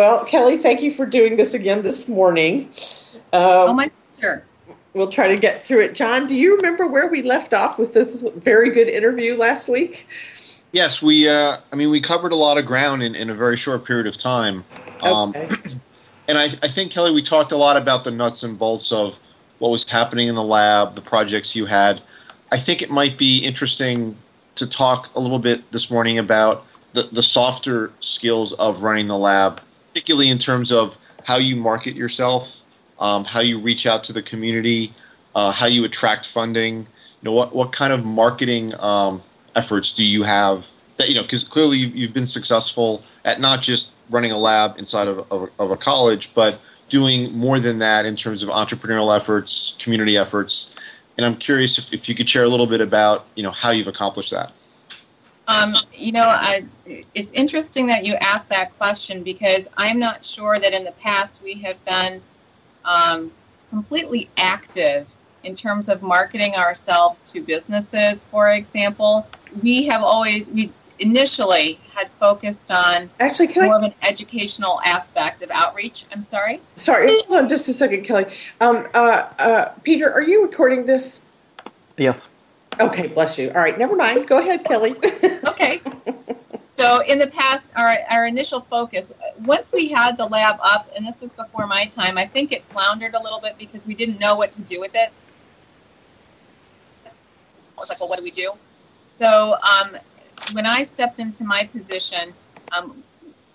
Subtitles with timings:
[0.00, 2.70] Well, Kelly, thank you for doing this again this morning.
[3.34, 4.46] Um, oh, my pleasure.
[4.94, 5.94] We'll try to get through it.
[5.94, 10.06] John, do you remember where we left off with this very good interview last week?
[10.72, 11.28] Yes, we.
[11.28, 14.06] Uh, I mean, we covered a lot of ground in, in a very short period
[14.06, 14.64] of time.
[15.02, 15.50] Um, okay.
[16.28, 19.16] and I, I think Kelly, we talked a lot about the nuts and bolts of
[19.58, 22.00] what was happening in the lab, the projects you had.
[22.52, 24.16] I think it might be interesting
[24.54, 26.64] to talk a little bit this morning about
[26.94, 29.60] the, the softer skills of running the lab,
[30.00, 30.94] particularly in terms of
[31.24, 32.48] how you market yourself,
[33.00, 34.94] um, how you reach out to the community,
[35.34, 36.78] uh, how you attract funding.
[36.78, 36.86] You
[37.24, 39.22] know, what, what kind of marketing um,
[39.56, 40.64] efforts do you have
[40.96, 45.06] that, you know, because clearly you've been successful at not just running a lab inside
[45.06, 49.74] of, of, of a college, but doing more than that in terms of entrepreneurial efforts,
[49.78, 50.68] community efforts.
[51.18, 53.70] And I'm curious if, if you could share a little bit about, you know, how
[53.70, 54.52] you've accomplished that.
[55.50, 56.64] Um, you know, I,
[57.14, 61.42] it's interesting that you asked that question because I'm not sure that in the past
[61.42, 62.22] we have been
[62.84, 63.32] um,
[63.68, 65.08] completely active
[65.42, 69.26] in terms of marketing ourselves to businesses, for example.
[69.60, 74.80] We have always, we initially had focused on actually can more I, of an educational
[74.84, 76.04] aspect of outreach.
[76.12, 76.60] I'm sorry.
[76.76, 78.26] Sorry, hold on just a second, Kelly.
[78.60, 81.22] Um, uh, uh, Peter, are you recording this?
[81.96, 82.30] Yes.
[82.78, 83.50] Okay, bless you.
[83.50, 84.28] All right, never mind.
[84.28, 84.94] Go ahead, Kelly.
[85.48, 85.80] okay.
[86.64, 89.12] So in the past, our, our initial focus,
[89.44, 92.64] once we had the lab up, and this was before my time, I think it
[92.70, 95.10] floundered a little bit because we didn't know what to do with it.
[97.04, 98.52] I was like, well, what do we do?
[99.08, 99.96] So um,
[100.52, 102.32] when I stepped into my position,
[102.72, 103.02] um,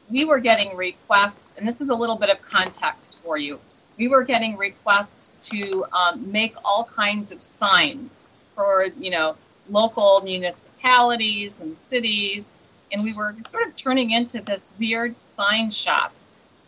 [0.10, 3.60] we were getting requests, and this is a little bit of context for you.
[3.98, 9.36] We were getting requests to um, make all kinds of signs for, you know,
[9.70, 12.56] local municipalities and cities,
[12.92, 16.14] and we were sort of turning into this weird sign shop.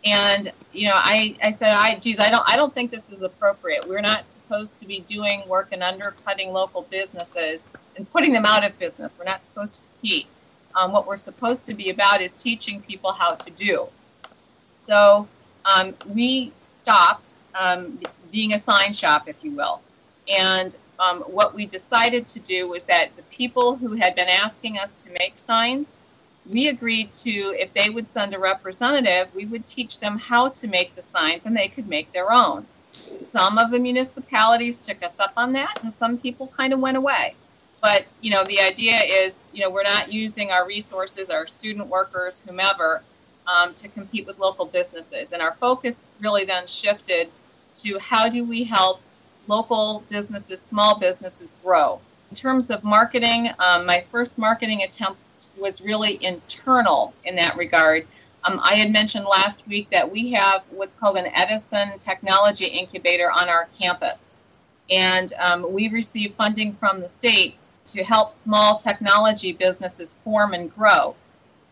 [0.04, 3.22] And you know, I, I said, I geez, I don't I don't think this is
[3.22, 3.88] appropriate.
[3.88, 8.64] We're not supposed to be doing work and undercutting local businesses and putting them out
[8.64, 9.18] of business.
[9.18, 10.26] We're not supposed to compete.
[10.76, 13.88] Um, what we're supposed to be about is teaching people how to do.
[14.72, 15.26] So
[15.64, 17.98] um, we stopped um,
[18.30, 19.80] being a sign shop, if you will.
[20.28, 24.78] And um, what we decided to do was that the people who had been asking
[24.78, 25.98] us to make signs,
[26.50, 30.66] we agreed to, if they would send a representative, we would teach them how to
[30.66, 32.66] make the signs and they could make their own.
[33.14, 36.96] Some of the municipalities took us up on that, and some people kind of went
[36.96, 37.34] away.
[37.80, 41.86] But you know, the idea is, you know, we're not using our resources, our student
[41.88, 43.02] workers, whomever,
[43.46, 45.32] um, to compete with local businesses.
[45.32, 47.30] And our focus really then shifted
[47.76, 49.00] to how do we help
[49.48, 52.00] local businesses, small businesses grow.
[52.30, 55.18] In terms of marketing, um, my first marketing attempt
[55.58, 58.06] was really internal in that regard.
[58.44, 63.30] Um, I had mentioned last week that we have what's called an Edison Technology Incubator
[63.30, 64.36] on our campus.
[64.90, 70.72] And um, we receive funding from the state to help small technology businesses form and
[70.74, 71.16] grow.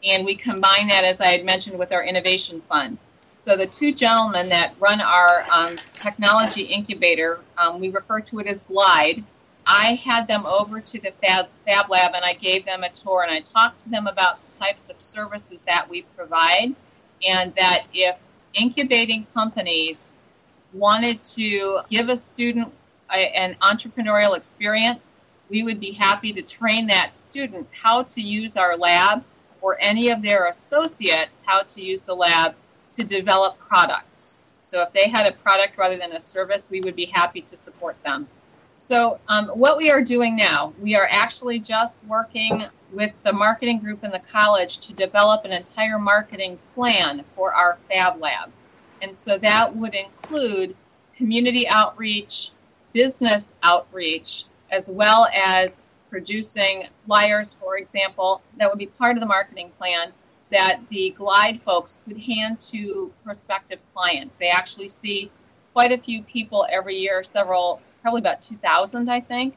[0.04, 2.98] And we combine that, as I had mentioned, with our innovation fund.
[3.38, 8.46] So the two gentlemen that run our um, technology incubator, um, we refer to it
[8.46, 9.22] as Glide.
[9.66, 13.24] I had them over to the Fab, Fab Lab and I gave them a tour
[13.24, 16.74] and I talked to them about the types of services that we provide
[17.28, 18.16] and that if
[18.54, 20.14] incubating companies
[20.72, 22.72] wanted to give a student
[23.12, 25.20] a, an entrepreneurial experience,
[25.50, 29.22] we would be happy to train that student how to use our lab
[29.60, 32.54] or any of their associates how to use the lab
[32.96, 34.36] to develop products.
[34.62, 37.56] So if they had a product rather than a service, we would be happy to
[37.56, 38.26] support them.
[38.78, 42.62] So um, what we are doing now, we are actually just working
[42.92, 47.76] with the marketing group in the college to develop an entire marketing plan for our
[47.88, 48.50] Fab Lab.
[49.02, 50.76] And so that would include
[51.14, 52.50] community outreach,
[52.92, 59.26] business outreach, as well as producing flyers, for example, that would be part of the
[59.26, 60.12] marketing plan
[60.50, 64.36] that the Glide folks could hand to prospective clients.
[64.36, 65.30] They actually see
[65.72, 69.56] quite a few people every year, several, probably about 2,000, I think.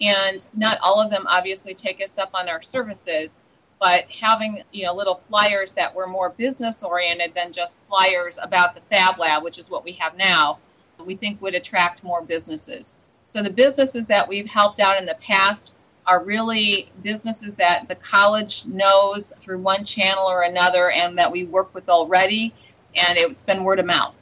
[0.00, 3.40] And not all of them obviously take us up on our services,
[3.78, 8.74] but having you know little flyers that were more business oriented than just flyers about
[8.74, 10.58] the Fab Lab, which is what we have now,
[11.04, 12.94] we think would attract more businesses.
[13.24, 15.73] So the businesses that we've helped out in the past
[16.06, 21.44] are really businesses that the college knows through one channel or another and that we
[21.44, 22.52] work with already,
[22.94, 24.14] and it's been word of mouth.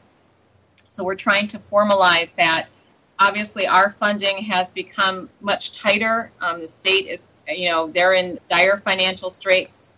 [0.85, 2.69] So we're trying to formalize that.
[3.19, 6.31] Obviously, our funding has become much tighter.
[6.41, 9.91] Um, the state is, you know, they're in dire financial straits.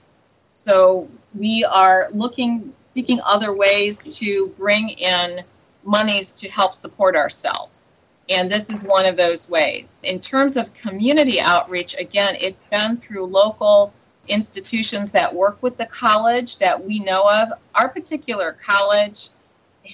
[0.53, 5.43] So we are looking, seeking other ways to bring in
[5.85, 7.89] monies to help support ourselves.
[8.29, 10.01] And this is one of those ways.
[10.05, 13.93] In terms of community outreach, again, it's been through local
[14.29, 17.49] institutions that work with the college that we know of.
[17.75, 19.29] Our particular college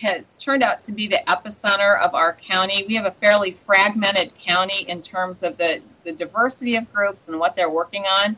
[0.01, 2.85] has turned out to be the epicenter of our county.
[2.87, 7.41] We have a fairly fragmented county in terms of the, the diversity of groups and
[7.41, 8.37] what they're working on.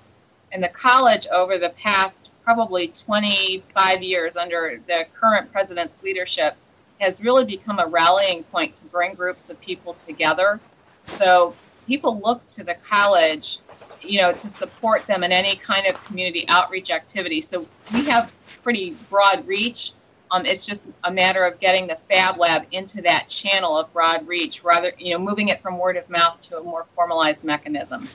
[0.52, 6.56] And the college, over the past probably 25 years under the current president's leadership,
[7.02, 10.60] has really become a rallying point to bring groups of people together.
[11.04, 11.54] So
[11.86, 13.58] people look to the college,
[14.00, 17.42] you know, to support them in any kind of community outreach activity.
[17.42, 18.32] So we have
[18.62, 19.92] pretty broad reach.
[20.30, 24.26] Um, it's just a matter of getting the Fab Lab into that channel of broad
[24.26, 28.08] reach, rather, you know, moving it from word of mouth to a more formalized mechanism.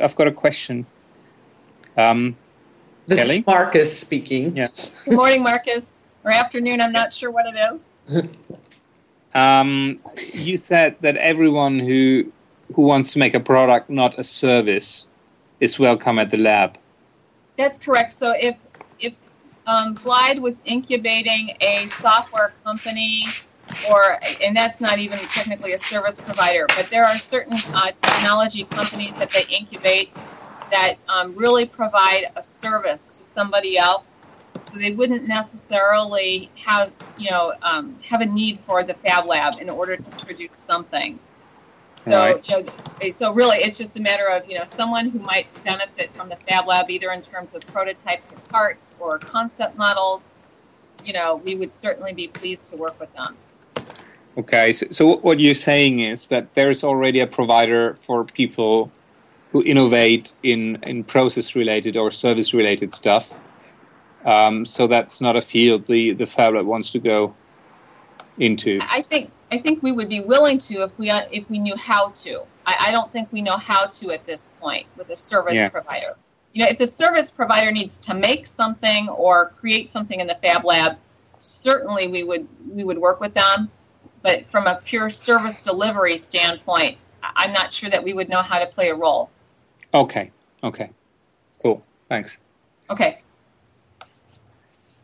[0.00, 0.86] I've got a question.
[1.98, 2.36] Um,
[3.06, 3.38] This Kelly?
[3.38, 4.56] is Marcus speaking.
[4.56, 4.96] yes.
[5.04, 6.80] Good morning, Marcus, or afternoon.
[6.80, 7.56] I'm not sure what it
[8.08, 8.24] is.
[9.32, 10.00] Um,
[10.32, 12.32] you said that everyone who
[12.74, 15.06] who wants to make a product, not a service,
[15.60, 16.78] is welcome at the lab.
[17.56, 18.12] That's correct.
[18.12, 18.56] So if
[18.98, 19.14] if
[19.66, 23.26] um, Glide was incubating a software company,
[23.90, 28.64] or and that's not even technically a service provider, but there are certain uh, technology
[28.64, 30.12] companies that they incubate
[30.70, 34.24] that um, really provide a service to somebody else.
[34.60, 39.60] So they wouldn't necessarily have you know um, have a need for the Fab Lab
[39.60, 41.18] in order to produce something.
[41.96, 42.48] So Right.
[42.48, 46.14] you know, so really, it's just a matter of you know someone who might benefit
[46.14, 50.38] from the Fab Lab either in terms of prototypes or parts or concept models.
[51.04, 53.36] You know, we would certainly be pleased to work with them.
[54.36, 58.92] Okay, so, so what you're saying is that there's already a provider for people
[59.52, 63.34] who innovate in, in process related or service related stuff.
[64.24, 67.34] Um, so that's not a field the, the Fab Lab wants to go
[68.38, 68.78] into.
[68.82, 72.10] I think I think we would be willing to if we if we knew how
[72.10, 72.42] to.
[72.66, 75.68] I, I don't think we know how to at this point with a service Yeah.
[75.68, 76.14] provider.
[76.52, 80.36] You know, if the service provider needs to make something or create something in the
[80.42, 80.96] Fab Lab,
[81.38, 83.70] certainly we would we would work with them.
[84.22, 88.58] But from a pure service delivery standpoint, I'm not sure that we would know how
[88.58, 89.30] to play a role.
[89.94, 90.30] Okay,
[90.62, 90.90] okay,
[91.62, 92.38] cool, thanks.
[92.90, 93.18] Okay.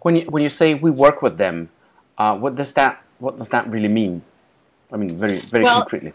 [0.06, 1.68] When you when you say we work with them,
[2.16, 4.22] uh, what does that what does that really mean?
[4.92, 6.12] I mean, very very Well- concretely.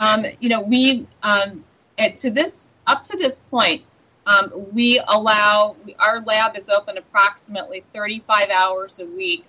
[0.00, 1.62] um, you know, we um,
[1.96, 3.82] at, to this up to this point,
[4.26, 9.44] um, we allow our lab is open approximately 35 hours a week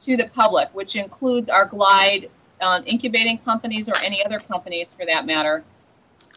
[0.00, 2.28] to the public, which includes our Glide
[2.60, 5.64] um, incubating companies or any other companies for that matter.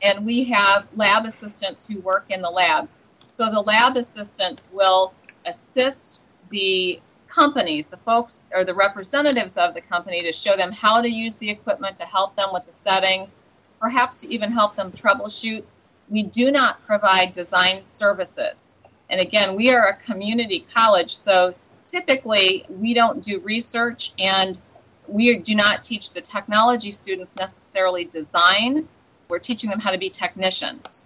[0.03, 2.87] And we have lab assistants who work in the lab.
[3.27, 5.13] So the lab assistants will
[5.45, 11.01] assist the companies, the folks or the representatives of the company to show them how
[11.01, 13.39] to use the equipment, to help them with the settings,
[13.79, 15.63] perhaps to even help them troubleshoot.
[16.09, 18.75] We do not provide design services.
[19.09, 21.53] And again, we are a community college, so
[21.83, 24.59] typically we don't do research and
[25.07, 28.87] we do not teach the technology students necessarily design.
[29.29, 31.05] We're teaching them how to be technicians.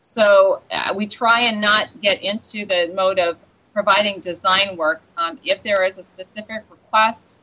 [0.00, 3.36] So uh, we try and not get into the mode of
[3.76, 5.02] providing design work.
[5.18, 7.36] Um, if there is a specific request,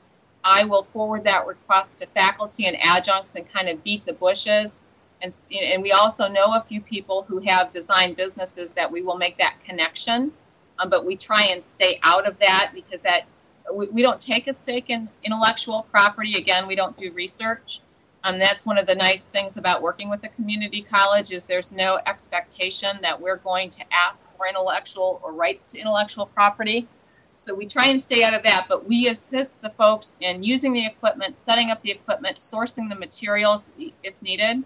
[0.43, 4.85] I will forward that request to faculty and adjuncts and kind of beat the bushes.
[5.21, 9.15] And, and we also know a few people who have design businesses that we will
[9.15, 10.31] make that connection.
[10.79, 13.27] Um, but we try and stay out of that because that
[13.71, 16.33] we, we don't take a stake in intellectual property.
[16.33, 17.79] Again, we don't do research.
[18.25, 21.73] Um, that's one of the nice things about working with a community college is there's
[21.73, 26.87] no expectation that we're going to ask for intellectual or rights to intellectual property.
[27.35, 30.71] So we try and stay out of that, but we assist the folks in using
[30.71, 33.71] the equipment, setting up the equipment, sourcing the materials
[34.03, 34.63] if needed, um,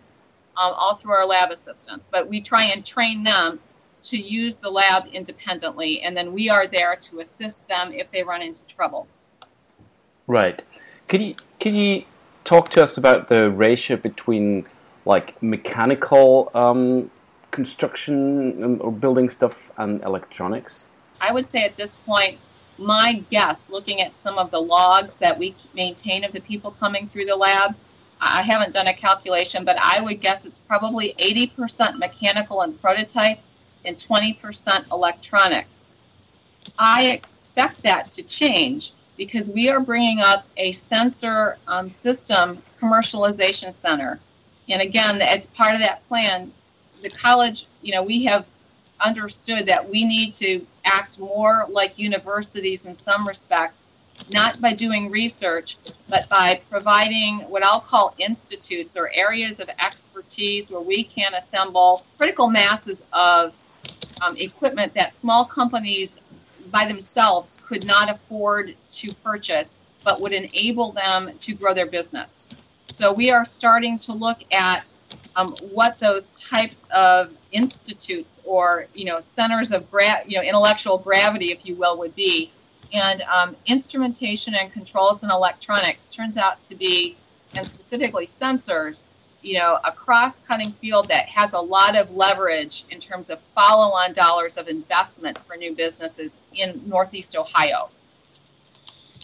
[0.56, 2.08] all through our lab assistants.
[2.12, 3.60] But we try and train them
[4.04, 8.22] to use the lab independently, and then we are there to assist them if they
[8.22, 9.08] run into trouble.
[10.28, 10.62] Right.
[11.08, 12.04] Can you can you
[12.48, 14.66] talk to us about the ratio between
[15.06, 17.12] like mechanical um,
[17.52, 20.90] construction um, or building stuff and electronics?
[21.20, 22.40] I would say at this point,
[22.78, 27.10] my guess, looking at some of the logs that we maintain of the people coming
[27.10, 27.76] through the lab,
[28.22, 33.40] I haven't done a calculation, but I would guess it's probably 80% mechanical and prototype
[33.84, 35.96] and 20% electronics.
[36.80, 43.74] I expect that to change because we are bringing up a sensor um, system commercialization
[43.74, 44.20] center.
[44.70, 46.52] And again, it's part of that plan.
[47.02, 48.48] The college, you know, we have
[49.00, 53.96] understood that we need to act more like universities in some respects,
[54.32, 55.78] not by doing research,
[56.10, 62.04] but by providing what I'll call institutes or areas of expertise where we can assemble
[62.18, 63.56] critical masses of
[64.22, 66.22] um, equipment that small companies
[66.72, 72.48] by themselves could not afford to purchase, but would enable them to grow their business.
[72.90, 74.94] So we are starting to look at
[75.36, 80.98] um, what those types of institutes or you know centers of gra- you know intellectual
[80.98, 82.52] gravity, if you will, would be.
[82.94, 87.18] And um, instrumentation and controls and electronics turns out to be,
[87.56, 89.04] and specifically sensors,
[89.48, 94.12] you know, a cross-cutting field that has a lot of leverage in terms of follow-on
[94.12, 97.90] dollars of investment for new businesses in Northeast Ohio.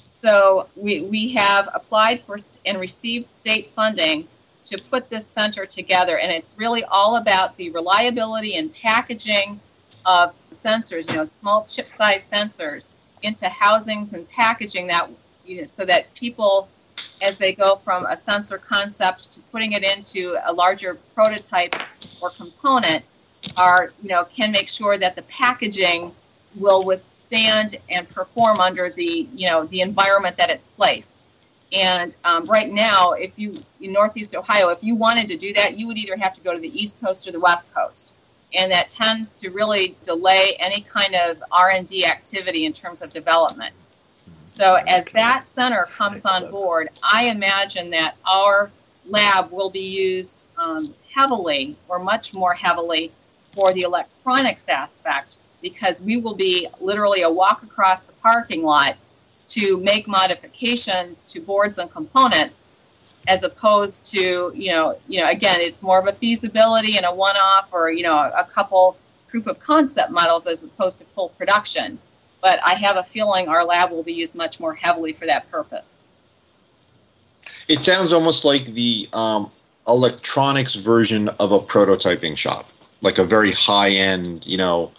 [0.09, 4.27] So we, we have applied for and received state funding
[4.63, 6.19] to put this center together.
[6.19, 9.59] And it's really all about the reliability and packaging
[10.05, 12.91] of sensors, you know, small chip size sensors
[13.23, 15.09] into housings and packaging that,
[15.43, 16.69] you know, so that people,
[17.21, 21.75] as they go from a sensor concept to putting it into a larger prototype
[22.21, 23.03] or component,
[23.57, 26.13] are, you know, can make sure that the packaging
[26.55, 31.25] will withstand and perform under the, you know, the environment that it's placed.
[31.73, 35.75] And um, right now, if you in Northeast Ohio, if you wanted to do that,
[35.75, 38.13] you would either have to go to the East Coast or the West Coast,
[38.53, 43.01] and that tends to really delay any kind of R and D activity in terms
[43.01, 43.73] of development.
[44.45, 48.71] So as that center comes on board, I imagine that our
[49.07, 53.11] lab will be used um, heavily, or much more heavily,
[53.53, 58.95] for the electronics aspect, because we will be literally a walk across the parking lot
[59.47, 62.69] to make modifications to boards and components
[63.27, 67.13] as opposed to you know you know again it's more of a feasibility and a
[67.13, 68.97] one-off or you know a couple
[69.27, 71.97] proof of concept models as opposed to full production
[72.43, 75.49] but i have a feeling our lab will be used much more heavily for that
[75.49, 76.05] purpose.
[77.69, 79.49] It sounds almost like the um,
[79.87, 82.67] electronics version of a prototyping shop
[83.01, 84.91] like a very high end you know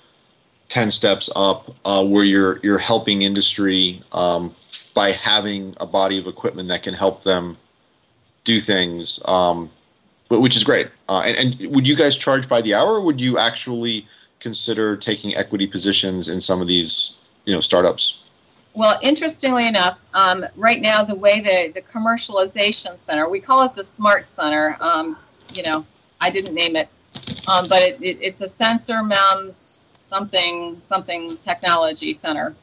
[0.70, 4.54] 10 steps up uh, where you're you're helping industry um,
[4.94, 7.56] by having a body of equipment that can help them
[8.44, 9.70] do things um,
[10.28, 10.88] which is great.
[11.08, 14.06] Uh, and, and, would you guys charge by the hour or would you actually
[14.40, 17.13] consider taking equity positions in some of these
[17.44, 18.18] you know startups
[18.74, 23.74] well interestingly enough um, right now the way the, the commercialization center we call it
[23.74, 25.16] the smart center um,
[25.52, 25.84] you know
[26.20, 26.88] i didn't name it
[27.46, 32.54] um, but it, it, it's a sensor MEMS something something technology center.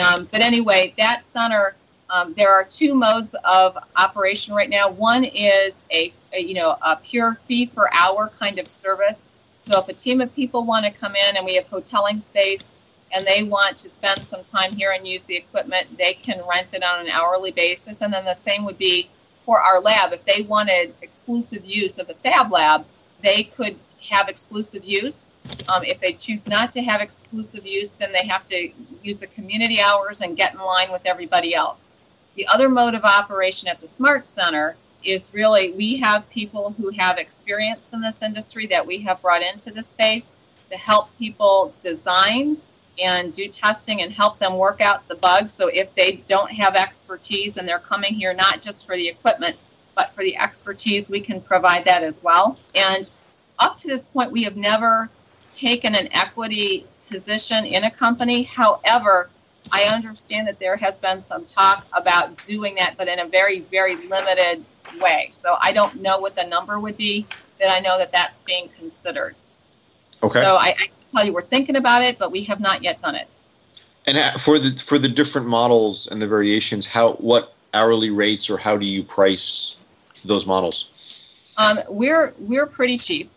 [0.00, 1.76] Um, but anyway, that center,
[2.08, 4.88] um, there are two modes of operation right now.
[4.88, 9.30] One is a, a, you know a pure fee for hour kind of service.
[9.56, 12.74] So if a team of people want to come in and we have hoteling space
[13.14, 16.74] and they want to spend some time here and use the equipment, they can rent
[16.74, 18.02] it on an hourly basis.
[18.02, 19.08] And then the same would be
[19.44, 20.12] for our lab.
[20.12, 22.84] If they wanted exclusive use of the Fab Lab,
[23.22, 23.78] they could
[24.10, 25.32] have exclusive use.
[25.68, 28.70] Um, if they choose not to have exclusive use, then they have to
[29.02, 31.94] use the community hours and get in line with everybody else.
[32.34, 36.90] The other mode of operation at the Smart Center is really we have people who
[36.98, 40.34] have experience in this industry that we have brought into the space
[40.68, 42.56] to help people design
[42.98, 45.52] and do testing and help them work out the bugs.
[45.52, 49.56] So if they don't have expertise and they're coming here not just for the equipment,
[49.94, 52.58] but for the expertise, we can provide that as well.
[52.74, 53.10] And
[53.58, 55.08] up to this point, we have never
[55.50, 58.42] taken an equity position in a company.
[58.42, 59.30] However,
[59.72, 63.60] I understand that there has been some talk about doing that, but in a very,
[63.60, 64.64] very limited
[65.00, 65.28] way.
[65.32, 67.26] So I don't know what the number would be,
[67.58, 69.34] but I know that that's being considered.
[70.22, 70.42] Okay.
[70.42, 70.74] So I,
[71.14, 73.28] tell you we're thinking about it, but we have not yet done it.
[74.06, 78.58] And for the for the different models and the variations, how what hourly rates or
[78.58, 79.76] how do you price
[80.24, 80.88] those models?
[81.56, 83.30] Um, we're we're pretty cheap.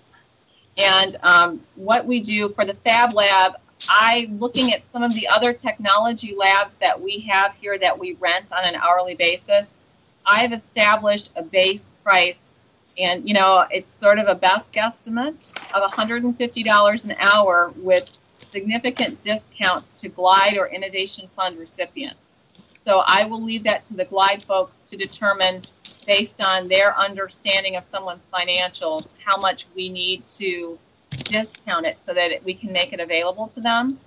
[0.77, 3.53] And um, what we do for the Fab Lab,
[3.87, 8.13] I looking at some of the other technology labs that we have here that we
[8.19, 9.81] rent on an hourly basis.
[10.25, 12.55] I've established a base price,
[12.97, 15.35] and you know it's sort of a best guesstimate
[15.73, 18.11] of $150 an hour with
[18.49, 22.35] significant discounts to Glide or Innovation Fund recipients.
[22.73, 25.63] So I will leave that to the Glide folks to determine
[26.05, 30.79] based on their understanding of someone's financials, how much we need to
[31.25, 33.99] discount it so that we can make it available to them.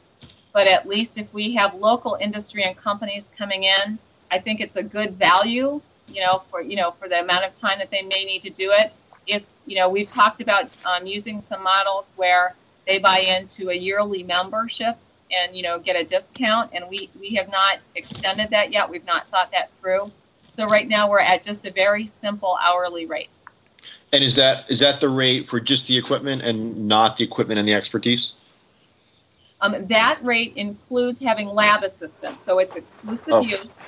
[0.52, 3.98] But at least if we have local industry and companies coming in,
[4.30, 5.80] I think it's a good value,
[6.12, 8.50] you know, for you know for the amount of time that they may need to
[8.50, 8.92] do it.
[9.26, 12.54] If you know, we've talked about um, using some models where
[12.86, 14.96] they buy into a yearly membership
[15.30, 19.04] and you know get a discount and we we have not extended that yet we've
[19.04, 20.10] not thought that through
[20.48, 23.38] so right now we're at just a very simple hourly rate
[24.12, 27.60] And is that is that the rate for just the equipment and not the equipment
[27.60, 28.32] and the expertise?
[29.60, 33.42] um, that rate includes having lab assistants so it's exclusive Oh.
[33.42, 33.84] use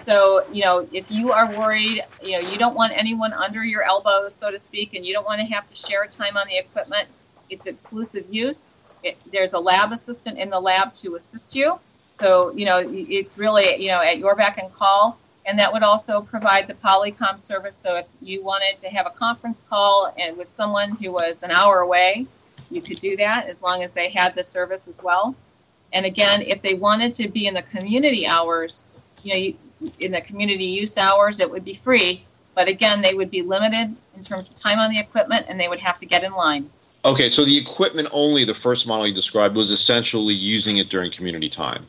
[0.00, 3.82] so you know if you are worried you know you don't want anyone under your
[3.82, 6.56] elbows so to speak and you don't want to have to share time on the
[6.56, 7.08] equipment
[7.50, 8.74] it's exclusive use.
[9.02, 11.78] It, there's a lab assistant in the lab to assist you.
[12.08, 15.82] So you know it's really you know at your beck and call and that would
[15.82, 17.76] also provide the polycom service.
[17.76, 21.50] So if you wanted to have a conference call and with someone who was an
[21.50, 22.26] hour away
[22.70, 25.34] you could do that as long as they had the service as well.
[25.92, 28.84] And again if they wanted to be in the community hours
[29.22, 32.24] you know you, in the community use hours it would be free
[32.54, 35.68] but again they would be limited in terms of time on the equipment and they
[35.68, 36.68] would have to get in line
[37.02, 41.10] Okay, so the equipment only, the first model you described, was essentially using it during
[41.10, 41.86] community time.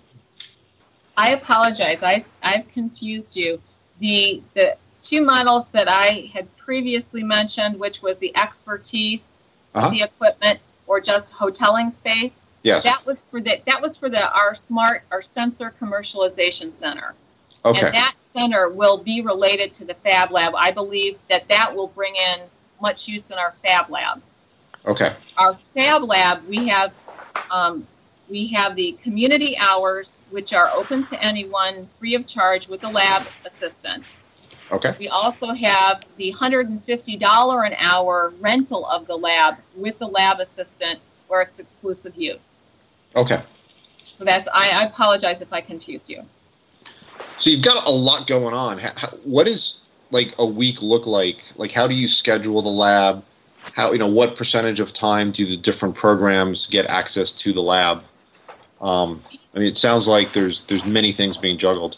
[1.18, 2.02] I apologize.
[2.02, 3.62] I I've confused you.
[4.00, 9.44] The the two models that I had previously mentioned, which was the expertise,
[9.76, 9.90] Uh-huh.
[9.90, 12.84] the equipment, or just hoteling space, Yes.
[12.84, 17.14] that was for the that was for the our smart our sensor commercialization center.
[17.66, 17.86] Okay.
[17.86, 20.54] And that center will be related to the Fab Lab.
[20.56, 22.48] I believe that that will bring in
[22.82, 24.22] much use in our Fab Lab
[24.86, 25.16] Okay.
[25.38, 26.94] our Fab Lab, we have
[27.52, 27.86] um,
[28.30, 32.90] we have the community hours, which are open to anyone, free of charge, with a
[32.90, 34.06] lab assistant.
[34.72, 34.96] Okay.
[35.00, 41.00] We also have the $150 an hour rental of the lab with the lab assistant,
[41.32, 42.68] where it's exclusive use.
[43.16, 43.42] Okay.
[44.14, 46.24] So that's I, I apologize if I confuse you.
[47.40, 48.78] So you've got a lot going on.
[48.78, 49.78] How, what does
[50.12, 51.38] like a week look like?
[51.56, 53.24] Like, how do you schedule the lab?
[53.74, 57.62] How you know what percentage of time do the different programs get access to the
[57.62, 58.04] lab?
[58.82, 59.24] Um,
[59.56, 61.98] I mean, it sounds like there's there's many things being juggled.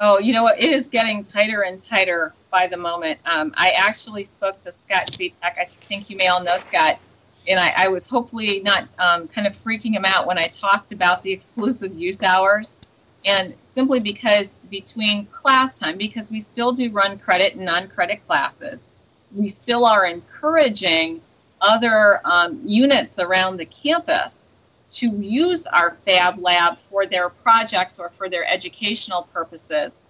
[0.00, 0.62] Oh, you know what?
[0.62, 3.18] It is getting tighter and tighter by the moment.
[3.24, 5.42] Um, I actually spoke to Scott Zitek.
[5.42, 7.00] I think you may all know Scott.
[7.48, 10.92] And I, I was hopefully not um, kind of freaking him out when I talked
[10.92, 12.76] about the exclusive use hours.
[13.24, 18.24] And simply because between class time, because we still do run credit and non credit
[18.26, 18.92] classes,
[19.34, 21.20] we still are encouraging
[21.60, 24.52] other um, units around the campus
[24.90, 30.06] to use our fab lab for their projects or for their educational purposes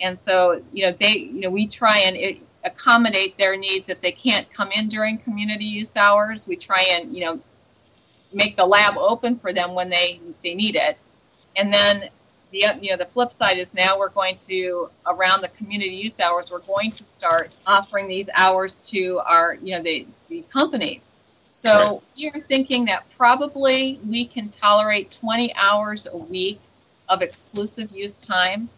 [0.00, 4.00] and so you know they you know we try and it, accommodate their needs if
[4.00, 6.46] they can't come in during community use hours.
[6.46, 7.40] We try and you know
[8.32, 10.98] make the lab open for them when they they need it.
[11.56, 12.10] And then
[12.52, 16.20] the you know the flip side is now we're going to around the community use
[16.20, 21.16] hours we're going to start offering these hours to our you know the the companies.
[21.52, 26.60] So we're thinking that probably we can tolerate 20 hours a week
[27.08, 28.68] of exclusive use time.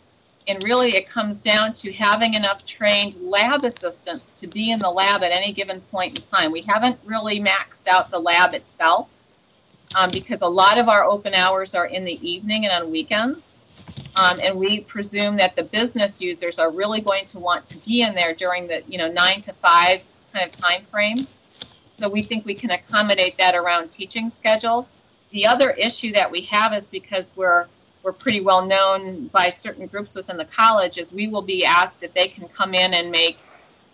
[0.49, 4.91] And really, it comes down to having enough trained lab assistants to be in the
[4.91, 6.51] lab at any given point in time.
[6.51, 9.09] We haven't really maxed out the lab itself
[9.95, 13.63] um, because a lot of our open hours are in the evening and on weekends.
[14.17, 18.03] Um, and we presume that the business users are really going to want to be
[18.03, 20.01] in there during the you know nine to five
[20.33, 21.27] kind of time frame.
[21.99, 25.03] So we think we can accommodate that around teaching schedules.
[25.31, 27.69] The other issue that we have is because we're
[28.03, 32.03] we're pretty well known by certain groups within the college is we will be asked
[32.03, 33.39] if they can come in and make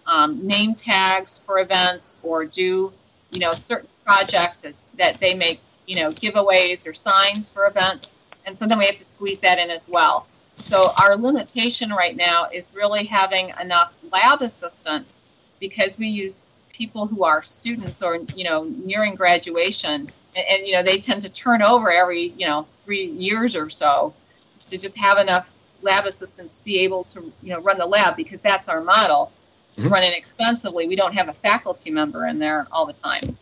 [0.06, 2.92] um, name tags for events or do
[3.30, 8.16] you know certain projects as, that they make you know giveaways or signs for events.
[8.46, 10.26] And so then we have to squeeze that in as well.
[10.60, 15.28] So our limitation right now is really having enough lab assistants
[15.60, 20.72] because we use people who are students or you know nearing graduation and, and, you
[20.72, 24.14] know they tend to turn over every you know three years or so
[24.66, 25.50] to just have enough
[25.82, 29.32] lab assistants to be able to you know run the lab because that's our model
[29.76, 29.90] to Mhm.
[29.92, 33.36] run inexpensively we don't have a faculty member in there all the time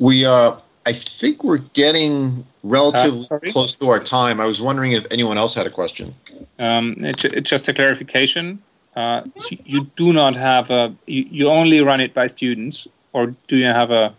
[0.00, 0.56] We, uh,
[0.86, 4.40] I think we're getting relatively Uh, close to our time.
[4.40, 6.14] I was wondering if anyone else had a question.
[6.60, 8.62] Um, it, it- just a clarification.
[8.94, 10.94] Uh, so you do not have a.
[11.06, 14.14] You, you only run it by students, or do you have a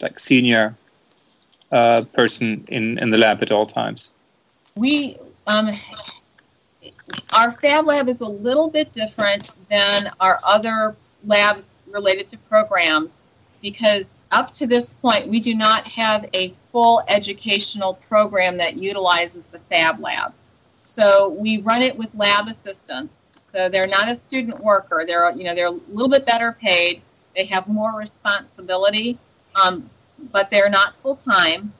[0.00, 0.76] like senior
[1.72, 4.10] uh, person in in the lab at all times?
[4.78, 5.70] we um,
[7.32, 13.26] our fab lab is a little bit different than our other labs related to programs
[13.60, 19.48] because up to this point we do not have a full educational program that utilizes
[19.48, 20.32] the fab lab.
[20.84, 23.28] So we run it with lab assistants.
[23.40, 25.04] So they're not a student worker.
[25.06, 27.02] They're you know they're a little bit better paid.
[27.36, 29.18] They have more responsibility
[29.62, 29.88] um,
[30.32, 31.72] but they're not full time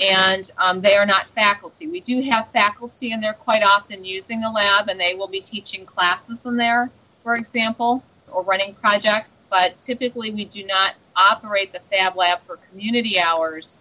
[0.00, 1.86] and um, they are not faculty.
[1.86, 5.40] We do have faculty, and they're quite often using the lab, and they will be
[5.40, 6.90] teaching classes in there,
[7.22, 9.38] for example, or running projects.
[9.50, 13.78] But typically, we do not operate the Fab Lab for community hours,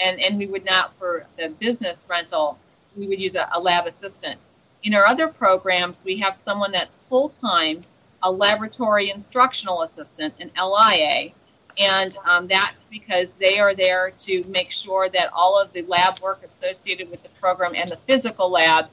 [0.00, 2.58] and, and we would not for the business rental.
[2.96, 4.40] We would use a, a lab assistant.
[4.82, 7.84] In our other programs, we have someone that's full time,
[8.22, 11.32] a laboratory instructional assistant, an LIA,
[11.78, 16.18] and um, that's because they are there to make sure that all of the lab
[16.20, 18.88] work associated with the program and the physical lab,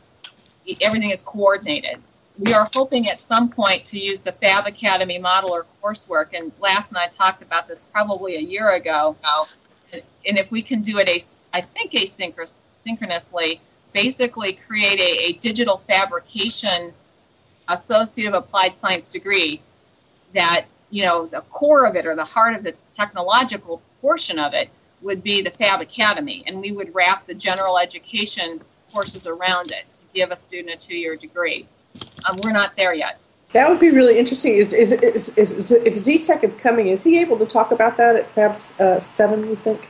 [0.82, 2.02] everything is coordinated.
[2.40, 6.52] We are hoping at some point to use the Fab Academy model or coursework, and
[6.60, 9.16] Lass and I talked about this probably a year ago.
[9.92, 11.20] And if we can do it, a,
[11.58, 13.60] I think asynchronously,
[13.94, 16.94] basically create a, a digital fabrication
[17.70, 19.62] associate of applied science degree
[20.34, 24.54] that you know, the core of it or the heart of the technological portion of
[24.54, 24.70] it
[25.02, 28.60] would be the Fab Academy, and we would wrap the general education
[28.92, 31.68] courses around it to give a student a two-year degree.
[32.28, 33.20] Um, we're not there yet.
[33.54, 34.56] That would be really interesting.
[34.56, 38.16] Is, is, is, is if Zitek is coming, is he able to talk about that
[38.16, 39.48] at Fab uh, Seven?
[39.48, 39.88] You think?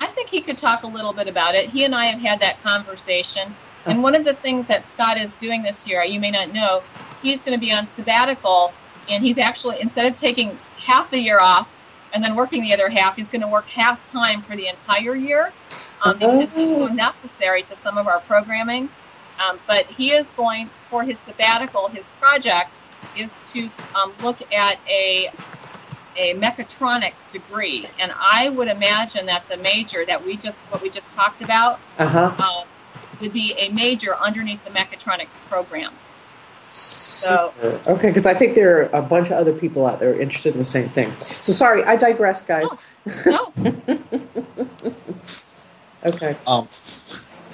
[0.00, 1.68] I think he could talk a little bit about it.
[1.70, 3.54] He and I have had that conversation.
[3.86, 6.82] And one of the things that Scott is doing this year, you may not know,
[7.22, 8.72] he's going to be on sabbatical
[9.10, 11.68] and he's actually instead of taking half the year off
[12.14, 15.14] and then working the other half, he's going to work half time for the entire
[15.14, 15.52] year
[16.02, 16.86] um, because it's so oh.
[16.88, 18.88] necessary to some of our programming.
[19.46, 21.88] Um, but he is going for his sabbatical.
[21.88, 22.76] His project
[23.16, 25.30] is to um, look at a
[26.16, 30.90] a mechatronics degree, and I would imagine that the major that we just what we
[30.90, 32.34] just talked about uh-huh.
[32.36, 32.64] uh,
[33.20, 35.92] would be a major underneath the mechatronics program.
[36.70, 40.52] So okay, because I think there are a bunch of other people out there interested
[40.52, 41.12] in the same thing.
[41.42, 42.68] So sorry, I digress, guys.
[43.26, 43.98] Oh, no.
[46.04, 46.36] okay.
[46.46, 46.68] Um,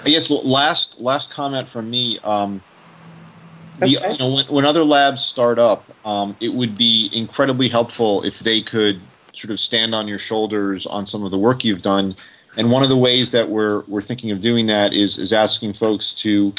[0.04, 2.18] I guess last last comment from me.
[2.24, 2.62] Um,
[3.78, 4.12] the, okay.
[4.12, 8.38] you know, when, when other labs start up, um, it would be incredibly helpful if
[8.40, 9.00] they could
[9.32, 12.14] sort of stand on your shoulders on some of the work you've done.
[12.56, 15.72] And one of the ways that we're we're thinking of doing that is is asking
[15.74, 16.52] folks to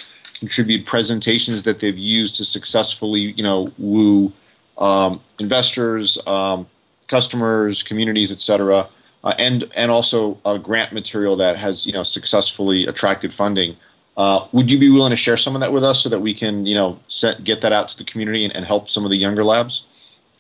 [0.45, 4.31] contribute presentations that they've used to successfully, you know, woo
[4.77, 6.67] um, investors, um,
[7.08, 8.88] customers, communities, etc.,
[9.23, 13.75] uh, and and also a grant material that has you know successfully attracted funding.
[14.17, 16.34] Uh, would you be willing to share some of that with us so that we
[16.34, 19.10] can you know set, get that out to the community and, and help some of
[19.10, 19.84] the younger labs?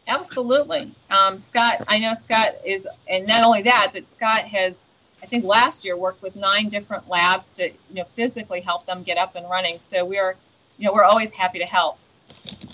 [0.07, 1.83] Absolutely, um, Scott.
[1.87, 4.85] I know Scott is, and not only that, but Scott has
[5.25, 9.01] I think last year worked with nine different labs to you know physically help them
[9.01, 9.79] get up and running.
[9.79, 10.35] So we're
[10.77, 11.97] you know we're always happy to help.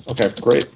[0.09, 0.67] Okay, great.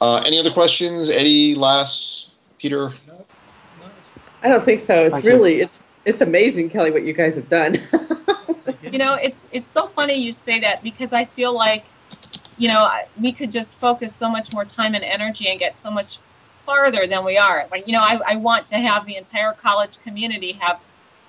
[0.00, 2.28] Uh, any other questions, Eddie, Lass,
[2.58, 2.94] Peter?
[4.42, 5.04] I don't think so.
[5.04, 7.74] It's really it's it's amazing, Kelly, what you guys have done.
[8.90, 11.84] you know, it's it's so funny you say that because I feel like
[12.56, 15.90] you know we could just focus so much more time and energy and get so
[15.90, 16.20] much
[16.68, 17.66] farther than we are.
[17.70, 20.78] Like, you know, I, I want to have the entire college community have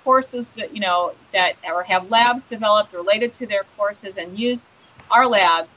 [0.03, 4.73] courses, to, you know, that or have labs developed related to their courses and use
[5.09, 5.69] our lab,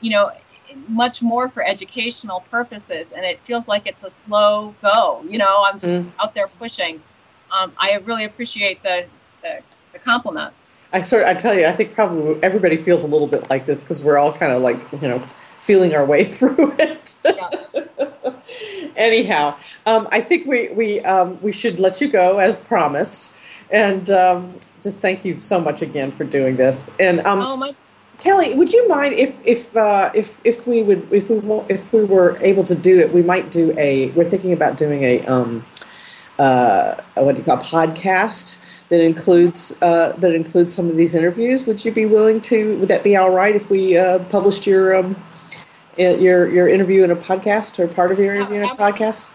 [0.00, 0.30] you know,
[0.86, 3.10] much more for educational purposes.
[3.10, 5.24] And it feels like it's a slow go.
[5.28, 6.08] You know, I'm just mm.
[6.22, 7.02] out there pushing.
[7.50, 9.06] Um, I really appreciate the,
[9.42, 9.58] the,
[9.92, 10.54] the compliment.
[10.92, 13.66] I sort of, I tell you, I think probably everybody feels a little bit like
[13.66, 15.18] this because we're all kind of like, you know,
[15.58, 17.16] feeling our way through it.
[17.24, 17.48] Yeah.
[18.96, 23.32] Anyhow, um, I think we we um, we should let you go as promised,
[23.70, 26.90] and um, just thank you so much again for doing this.
[26.98, 27.74] And um, oh my.
[28.18, 32.04] Kelly, would you mind if if uh, if if we would if we if we
[32.04, 34.10] were able to do it, we might do a.
[34.10, 35.64] We're thinking about doing a um,
[36.38, 38.58] uh, what do you call a podcast
[38.90, 41.66] that includes uh, that includes some of these interviews.
[41.66, 42.76] Would you be willing to?
[42.78, 45.16] Would that be all right if we uh, published your um,
[45.96, 49.28] your your interview in a podcast or part of your interview in a podcast?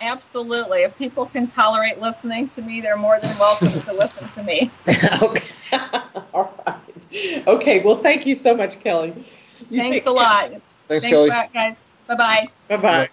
[0.00, 0.82] Absolutely.
[0.82, 4.70] If people can tolerate listening to me, they're more than welcome to listen to me.
[5.22, 5.44] okay.
[6.34, 7.46] All right.
[7.46, 7.82] Okay.
[7.84, 9.14] Well, thank you so much, Kelly.
[9.70, 10.50] You Thanks a lot.
[10.50, 11.30] Thanks, Thanks Kelly.
[11.54, 11.84] guys.
[12.08, 12.48] Bye bye.
[12.68, 13.08] Bye bye.